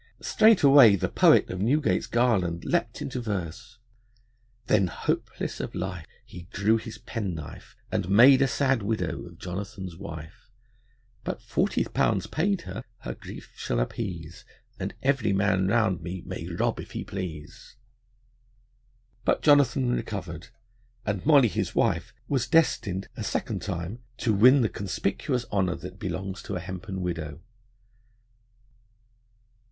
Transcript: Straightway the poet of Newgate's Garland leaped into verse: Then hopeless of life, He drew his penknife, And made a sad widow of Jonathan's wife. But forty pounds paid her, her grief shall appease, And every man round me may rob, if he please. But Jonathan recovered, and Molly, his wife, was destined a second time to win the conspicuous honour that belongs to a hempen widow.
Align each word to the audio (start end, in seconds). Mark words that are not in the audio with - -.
Straightway 0.19 0.95
the 0.95 1.09
poet 1.09 1.51
of 1.51 1.61
Newgate's 1.61 2.07
Garland 2.07 2.65
leaped 2.65 3.03
into 3.03 3.21
verse: 3.21 3.77
Then 4.65 4.87
hopeless 4.87 5.59
of 5.59 5.75
life, 5.75 6.07
He 6.25 6.47
drew 6.51 6.77
his 6.77 6.97
penknife, 6.97 7.75
And 7.91 8.09
made 8.09 8.41
a 8.41 8.47
sad 8.47 8.81
widow 8.81 9.23
of 9.27 9.37
Jonathan's 9.37 9.95
wife. 9.95 10.49
But 11.23 11.39
forty 11.39 11.83
pounds 11.83 12.25
paid 12.25 12.61
her, 12.63 12.83
her 13.01 13.13
grief 13.13 13.51
shall 13.55 13.79
appease, 13.79 14.43
And 14.79 14.95
every 15.03 15.33
man 15.33 15.67
round 15.67 16.01
me 16.01 16.23
may 16.25 16.47
rob, 16.49 16.79
if 16.79 16.93
he 16.93 17.03
please. 17.03 17.75
But 19.23 19.43
Jonathan 19.43 19.91
recovered, 19.91 20.47
and 21.05 21.23
Molly, 21.27 21.47
his 21.47 21.75
wife, 21.75 22.11
was 22.27 22.47
destined 22.47 23.07
a 23.15 23.23
second 23.23 23.61
time 23.61 23.99
to 24.17 24.33
win 24.33 24.61
the 24.61 24.67
conspicuous 24.67 25.45
honour 25.51 25.75
that 25.75 25.99
belongs 25.99 26.41
to 26.41 26.55
a 26.55 26.59
hempen 26.59 27.01
widow. 27.01 27.39